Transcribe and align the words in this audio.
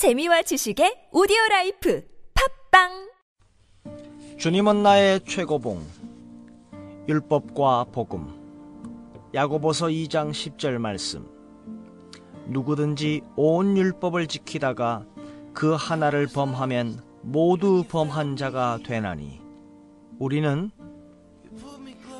재미와 0.00 0.40
지식의 0.40 1.12
오디오 1.12 1.36
라이프 1.50 2.02
팟빵! 2.72 3.10
주님은 4.38 4.82
나의 4.82 5.20
최고봉 5.26 5.84
율법과 7.06 7.84
복음. 7.92 8.32
야고보서 9.34 9.88
2장 9.88 10.30
10절 10.30 10.78
말씀. 10.78 11.28
누구든지 12.46 13.20
온 13.36 13.76
율법을 13.76 14.26
지키다가 14.26 15.04
그 15.52 15.74
하나를 15.74 16.28
범하면 16.28 17.02
모두 17.20 17.84
범한 17.86 18.36
자가 18.36 18.78
되나니. 18.82 19.42
우리는 20.18 20.70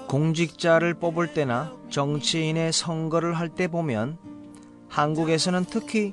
공직자를 0.07 0.93
뽑을 0.93 1.33
때나 1.33 1.75
정치인의 1.89 2.75
선거를 2.75 3.33
할 3.33 3.49
때 3.49 3.69
보면 3.69 4.19
한국에서는 4.91 5.65
특히 5.65 6.13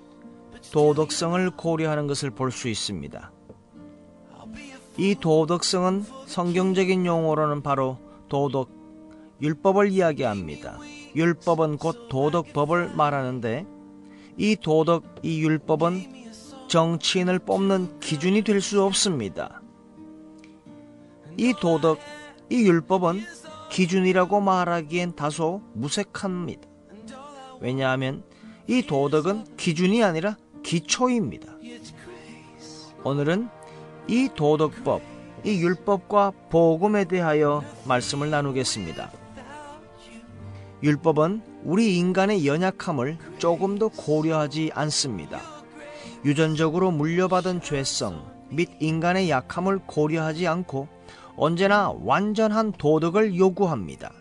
도덕성을 0.71 1.49
고려하는 1.51 2.07
것을 2.07 2.31
볼 2.31 2.51
수 2.51 2.67
있습니다. 2.67 3.31
이 4.97 5.15
도덕성은 5.15 6.05
성경적인 6.25 7.05
용어로는 7.05 7.61
바로 7.61 7.99
도덕, 8.29 8.69
율법을 9.41 9.91
이야기합니다. 9.91 10.79
율법은 11.15 11.77
곧 11.77 12.09
도덕법을 12.09 12.95
말하는데 12.95 13.65
이 14.37 14.55
도덕, 14.55 15.03
이 15.23 15.41
율법은 15.43 16.17
정치인을 16.67 17.39
뽑는 17.39 17.99
기준이 17.99 18.41
될 18.41 18.59
수 18.61 18.83
없습니다. 18.83 19.61
이 21.37 21.53
도덕, 21.59 21.99
이 22.49 22.63
율법은 22.63 23.21
기준이라고 23.71 24.41
말하기엔 24.41 25.15
다소 25.15 25.61
무색합니다. 25.73 26.67
왜냐하면 27.61 28.23
이 28.67 28.81
도덕은 28.81 29.55
기준이 29.57 30.03
아니라 30.03 30.35
기초입니다. 30.67 31.47
오늘은 33.05 33.47
이 34.09 34.27
도덕법, 34.35 35.01
이 35.45 35.61
율법과 35.61 36.33
복음에 36.49 37.05
대하여 37.05 37.63
말씀을 37.85 38.29
나누겠습니다. 38.29 39.09
율법은 40.83 41.41
우리 41.63 41.97
인간의 41.97 42.45
연약함을 42.45 43.17
조금 43.37 43.77
더 43.77 43.87
고려하지 43.87 44.71
않습니다. 44.73 45.39
유전적으로 46.25 46.91
물려받은 46.91 47.61
죄성 47.61 48.29
및 48.49 48.69
인간의 48.81 49.29
약함을 49.29 49.79
고려하지 49.87 50.47
않고 50.47 50.89
언제나 51.37 51.93
완전한 52.01 52.73
도덕을 52.73 53.37
요구합니다. 53.37 54.11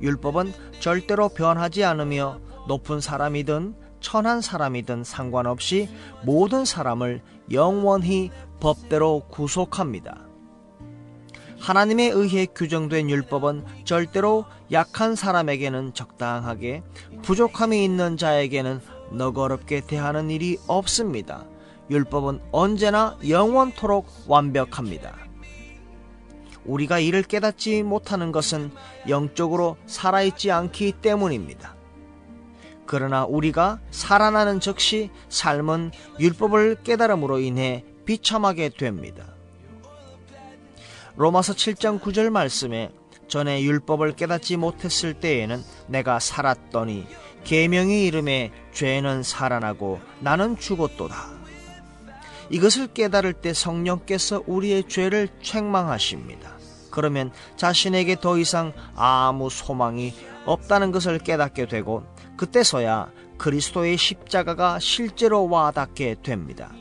율법은 0.00 0.52
절대로 0.78 1.28
변하지 1.28 1.82
않으며 1.82 2.38
높은 2.68 3.00
사람이든 3.00 3.85
천한 4.06 4.40
사람이든 4.40 5.02
상관없이 5.02 5.88
모든 6.22 6.64
사람을 6.64 7.22
영원히 7.50 8.30
법대로 8.60 9.24
구속합니다. 9.32 10.20
하나님에 11.58 12.10
의해 12.10 12.46
규정된 12.46 13.10
율법은 13.10 13.64
절대로 13.84 14.44
약한 14.70 15.16
사람에게는 15.16 15.92
적당하게 15.92 16.84
부족함이 17.22 17.84
있는 17.84 18.16
자에게는 18.16 18.80
너거럽게 19.10 19.80
대하는 19.80 20.30
일이 20.30 20.56
없습니다. 20.68 21.44
율법은 21.90 22.42
언제나 22.52 23.18
영원토록 23.28 24.06
완벽합니다. 24.28 25.16
우리가 26.64 27.00
이를 27.00 27.24
깨닫지 27.24 27.82
못하는 27.82 28.30
것은 28.30 28.70
영적으로 29.08 29.76
살아있지 29.86 30.52
않기 30.52 30.92
때문입니다. 31.02 31.75
그러나 32.86 33.24
우리가 33.24 33.80
살아나는 33.90 34.60
즉시 34.60 35.10
삶은 35.28 35.90
율법을 36.20 36.82
깨달음으로 36.84 37.40
인해 37.40 37.84
비참하게 38.04 38.70
됩니다. 38.70 39.24
로마서 41.16 41.54
7장 41.54 42.00
9절 42.00 42.30
말씀에 42.30 42.90
전에 43.28 43.62
율법을 43.62 44.12
깨닫지 44.12 44.56
못했을 44.56 45.14
때에는 45.14 45.62
내가 45.88 46.20
살았더니 46.20 47.06
계명이 47.44 48.04
이름에 48.06 48.52
죄는 48.72 49.22
살아나고 49.22 50.00
나는 50.20 50.56
죽었도다. 50.56 51.36
이것을 52.50 52.88
깨달을 52.88 53.32
때 53.32 53.52
성령께서 53.52 54.42
우리의 54.46 54.88
죄를 54.88 55.28
책망하십니다. 55.42 56.56
그러면 56.90 57.32
자신에게 57.56 58.20
더 58.20 58.38
이상 58.38 58.72
아무 58.94 59.50
소망이 59.50 60.14
없다는 60.44 60.92
것을 60.92 61.18
깨닫게 61.18 61.66
되고 61.66 62.04
그때서야 62.36 63.10
그리스도의 63.38 63.96
십자가가 63.96 64.78
실제로 64.78 65.48
와닿게 65.48 66.16
됩니다. 66.22 66.72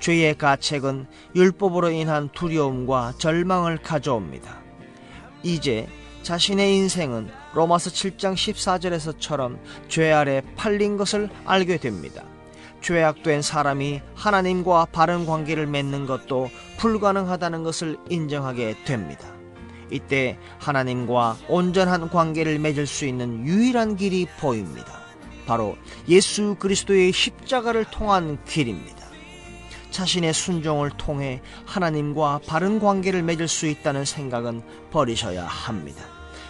죄의 0.00 0.36
가책은 0.36 1.06
율법으로 1.36 1.90
인한 1.90 2.28
두려움과 2.32 3.14
절망을 3.18 3.78
가져옵니다. 3.78 4.60
이제 5.42 5.88
자신의 6.22 6.76
인생은 6.76 7.30
로마서 7.54 7.90
7장 7.90 8.34
14절에서처럼 8.34 9.58
죄 9.88 10.12
아래 10.12 10.42
팔린 10.56 10.96
것을 10.96 11.28
알게 11.44 11.78
됩니다. 11.78 12.24
죄악된 12.80 13.42
사람이 13.42 14.02
하나님과 14.14 14.88
바른 14.92 15.24
관계를 15.24 15.66
맺는 15.66 16.06
것도 16.06 16.50
불가능하다는 16.78 17.62
것을 17.62 17.96
인정하게 18.08 18.76
됩니다. 18.84 19.31
이때 19.92 20.38
하나님과 20.58 21.36
온전한 21.48 22.08
관계를 22.08 22.58
맺을 22.58 22.86
수 22.86 23.06
있는 23.06 23.46
유일한 23.46 23.96
길이 23.96 24.26
보입니다. 24.40 25.00
바로 25.46 25.76
예수 26.08 26.56
그리스도의 26.58 27.12
십자가를 27.12 27.84
통한 27.84 28.38
길입니다. 28.44 29.02
자신의 29.90 30.32
순종을 30.32 30.90
통해 30.96 31.42
하나님과 31.66 32.40
바른 32.46 32.80
관계를 32.80 33.22
맺을 33.22 33.46
수 33.46 33.66
있다는 33.66 34.04
생각은 34.04 34.62
버리셔야 34.90 35.44
합니다. 35.44 36.02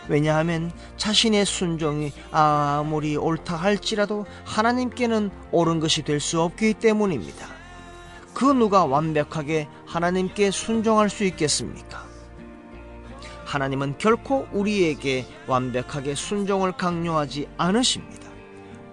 왜냐하면 0.09 0.73
자신의 0.97 1.45
순종이 1.47 2.13
아무리 2.31 3.17
옳다 3.17 3.57
할지라도 3.57 4.27
하나님께는 4.45 5.31
옳은 5.51 5.81
것이 5.81 6.03
될 6.03 6.21
수 6.21 6.41
없기 6.41 6.75
때문입니다. 6.75 7.47
그 8.35 8.45
누가 8.45 8.85
완벽하게 8.85 9.69
하나님께 9.87 10.51
순종할 10.51 11.11
수 11.11 11.25
있겠습니까? 11.25 12.12
하나님은 13.53 13.99
결코 13.99 14.47
우리에게 14.51 15.27
완벽하게 15.47 16.15
순종을 16.15 16.73
강요하지 16.73 17.49
않으십니다. 17.59 18.31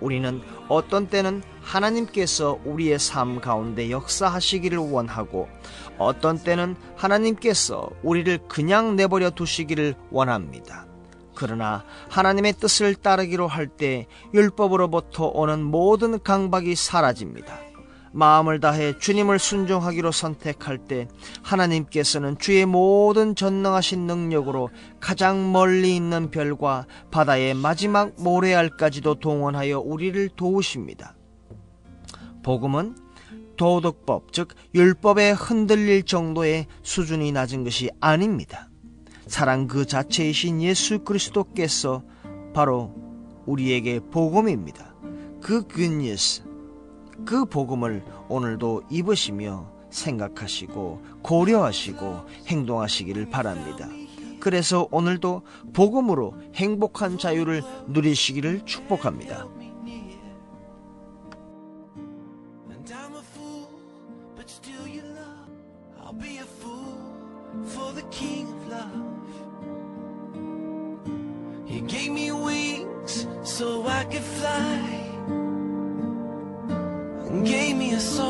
우리는 0.01 0.41
어떤 0.67 1.07
때는 1.07 1.41
하나님께서 1.61 2.59
우리의 2.65 2.99
삶 2.99 3.39
가운데 3.39 3.89
역사하시기를 3.89 4.77
원하고 4.77 5.47
어떤 5.97 6.37
때는 6.37 6.75
하나님께서 6.97 7.89
우리를 8.03 8.37
그냥 8.49 8.97
내버려 8.97 9.29
두시기를 9.29 9.95
원합니다. 10.11 10.85
그러나 11.35 11.85
하나님의 12.09 12.51
뜻을 12.53 12.95
따르기로 12.95 13.47
할 13.47 13.69
때 13.69 14.07
율법으로부터 14.33 15.27
오는 15.27 15.63
모든 15.63 16.21
강박이 16.21 16.75
사라집니다. 16.75 17.68
마음을 18.11 18.59
다해 18.59 18.97
주님을 18.97 19.39
순종하기로 19.39 20.11
선택할 20.11 20.79
때 20.79 21.07
하나님께서는 21.43 22.37
주의 22.39 22.65
모든 22.65 23.35
전능하신 23.35 24.07
능력으로 24.07 24.69
가장 24.99 25.51
멀리 25.51 25.95
있는 25.95 26.31
별과 26.31 26.85
바다의 27.11 27.53
마지막 27.53 28.13
모래알까지도 28.17 29.15
동원하여 29.15 29.79
우리를 29.79 30.29
도우십니다. 30.35 31.15
복음은 32.43 32.95
도덕법, 33.57 34.31
즉 34.31 34.55
율법에 34.73 35.31
흔들릴 35.31 36.03
정도의 36.03 36.67
수준이 36.81 37.33
낮은 37.33 37.65
것이 37.65 37.89
아닙니다. 37.99 38.69
사랑 39.27 39.67
그 39.67 39.85
자체이신 39.85 40.61
예수 40.61 40.99
그리스도께서 40.99 42.03
바로 42.53 42.95
우리에게 43.45 43.99
복음입니다. 43.99 44.95
그 45.41 45.67
굿뉴스, 45.67 46.43
그 47.25 47.45
복음을 47.45 48.03
오늘도 48.27 48.83
입으시며 48.89 49.71
생각하시고 49.89 51.01
고려하시고 51.21 52.25
행동하시기를 52.47 53.29
바랍니다. 53.29 53.87
그래서 54.39 54.87
오늘도 54.91 55.41
복음으로 55.73 56.35
행복한 56.55 57.17
자유를 57.17 57.61
누리시기를 57.87 58.65
축복합니다. 58.65 59.47
gave 71.87 72.11
me 72.11 72.29
a 72.29 72.39
eso. 77.99 78.28